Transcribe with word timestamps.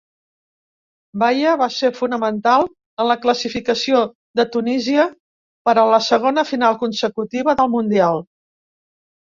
Baya 1.23 1.51
va 1.61 1.67
ser 1.75 1.91
fonamental 1.97 2.65
en 3.03 3.09
la 3.11 3.19
classificació 3.27 4.01
de 4.41 4.47
Tunísia 4.57 5.07
per 5.69 5.77
a 5.83 5.87
la 5.95 6.03
segona 6.09 6.47
final 6.55 6.81
consecutiva 6.83 7.59
del 7.63 7.73
mundial. 7.79 8.23